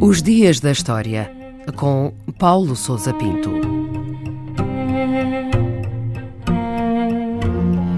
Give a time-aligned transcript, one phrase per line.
[0.00, 1.30] Os Dias da História,
[1.76, 3.50] com Paulo Souza Pinto.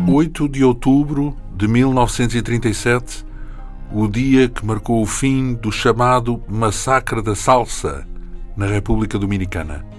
[0.06, 3.24] 8 de outubro de 1937,
[3.92, 8.06] o dia que marcou o fim do chamado Massacre da Salsa
[8.56, 9.93] na República Dominicana.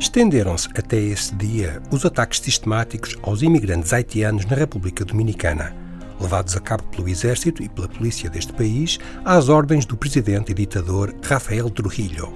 [0.00, 5.76] Estenderam-se até esse dia os ataques sistemáticos aos imigrantes haitianos na República Dominicana,
[6.18, 10.54] levados a cabo pelo exército e pela polícia deste país às ordens do presidente e
[10.54, 12.32] ditador Rafael Trujillo.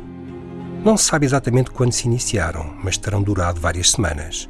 [0.84, 4.46] Não se sabe exatamente quando se iniciaram, mas terão durado várias semanas.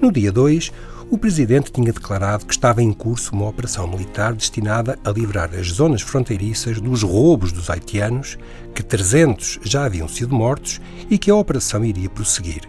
[0.00, 0.72] No dia 2,
[1.10, 5.66] o presidente tinha declarado que estava em curso uma operação militar destinada a livrar as
[5.66, 8.38] zonas fronteiriças dos roubos dos haitianos,
[8.74, 12.62] que 300 já haviam sido mortos e que a operação iria prosseguir.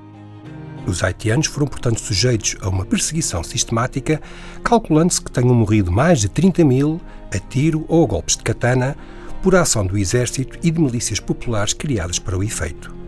[0.86, 4.22] Os haitianos foram, portanto, sujeitos a uma perseguição sistemática,
[4.62, 7.00] calculando-se que tenham morrido mais de 30 mil,
[7.34, 8.98] a tiro ou a golpes de katana,
[9.42, 13.01] por ação do exército e de milícias populares criadas para o efeito.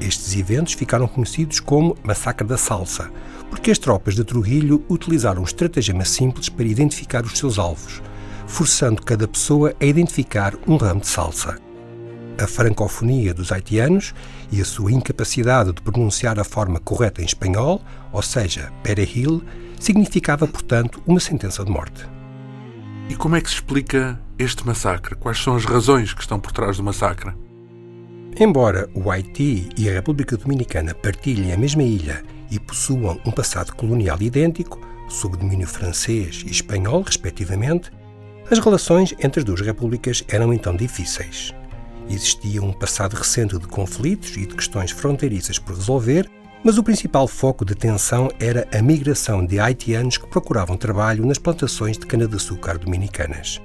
[0.00, 3.10] Estes eventos ficaram conhecidos como Massacre da Salsa,
[3.48, 8.02] porque as tropas de Trujillo utilizaram um estratagema simples para identificar os seus alvos,
[8.46, 11.58] forçando cada pessoa a identificar um ramo de salsa.
[12.38, 14.14] A francofonia dos haitianos
[14.52, 19.42] e a sua incapacidade de pronunciar a forma correta em espanhol, ou seja, perejil,
[19.80, 22.06] significava, portanto, uma sentença de morte.
[23.08, 25.14] E como é que se explica este massacre?
[25.14, 27.32] Quais são as razões que estão por trás do massacre?
[28.38, 33.74] Embora o Haiti e a República Dominicana partilhem a mesma ilha e possuam um passado
[33.74, 34.78] colonial idêntico,
[35.08, 37.90] sob domínio francês e espanhol, respectivamente,
[38.50, 41.54] as relações entre as duas repúblicas eram então difíceis.
[42.10, 46.30] Existia um passado recente de conflitos e de questões fronteiriças por resolver,
[46.62, 51.38] mas o principal foco de tensão era a migração de haitianos que procuravam trabalho nas
[51.38, 53.62] plantações de cana-de-açúcar dominicanas.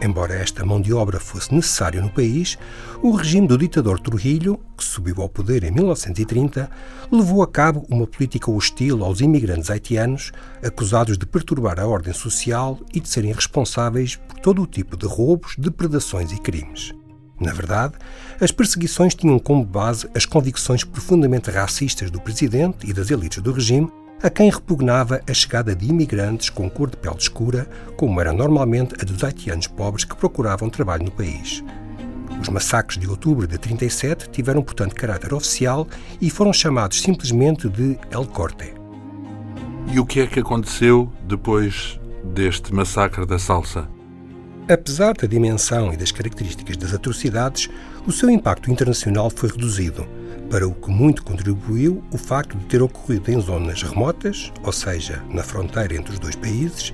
[0.00, 2.56] Embora esta mão de obra fosse necessária no país,
[3.02, 6.70] o regime do ditador Trujillo, que subiu ao poder em 1930,
[7.10, 10.30] levou a cabo uma política hostil aos imigrantes haitianos,
[10.62, 15.06] acusados de perturbar a ordem social e de serem responsáveis por todo o tipo de
[15.06, 16.94] roubos, depredações e crimes.
[17.40, 17.94] Na verdade,
[18.40, 23.50] as perseguições tinham como base as convicções profundamente racistas do presidente e das elites do
[23.50, 23.90] regime
[24.22, 28.94] a quem repugnava a chegada de imigrantes com cor de pele escura, como era normalmente
[29.00, 31.62] a dos haitianos pobres que procuravam trabalho no país.
[32.40, 35.86] Os massacres de outubro de 37 tiveram, portanto, caráter oficial
[36.20, 38.74] e foram chamados simplesmente de El Corte.
[39.92, 43.88] E o que é que aconteceu depois deste massacre da salsa?
[44.68, 47.70] Apesar da dimensão e das características das atrocidades,
[48.06, 50.06] o seu impacto internacional foi reduzido
[50.50, 55.22] para o que muito contribuiu o facto de ter ocorrido em zonas remotas, ou seja,
[55.30, 56.92] na fronteira entre os dois países,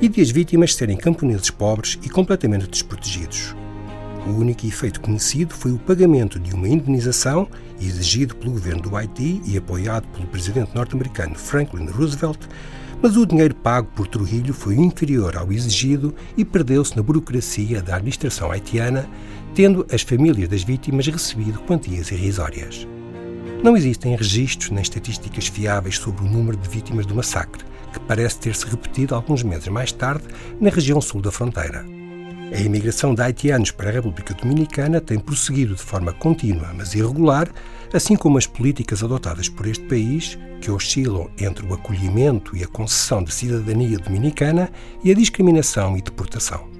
[0.00, 3.54] e de as vítimas serem camponeses pobres e completamente desprotegidos.
[4.26, 7.48] O único efeito conhecido foi o pagamento de uma indenização
[7.80, 12.38] exigido pelo governo do Haiti e apoiado pelo presidente norte-americano Franklin Roosevelt,
[13.02, 17.96] mas o dinheiro pago por Trujillo foi inferior ao exigido e perdeu-se na burocracia da
[17.96, 19.08] administração haitiana,
[19.54, 22.86] tendo as famílias das vítimas recebido quantias irrisórias.
[23.62, 28.38] Não existem registros nem estatísticas fiáveis sobre o número de vítimas do massacre, que parece
[28.38, 30.24] ter-se repetido alguns meses mais tarde
[30.60, 31.99] na região sul da fronteira.
[32.52, 37.48] A imigração de haitianos para a República Dominicana tem prosseguido de forma contínua, mas irregular,
[37.92, 42.68] assim como as políticas adotadas por este país, que oscilam entre o acolhimento e a
[42.68, 44.68] concessão de cidadania dominicana
[45.04, 46.79] e a discriminação e deportação.